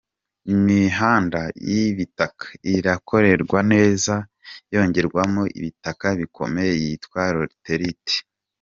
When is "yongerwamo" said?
4.73-5.43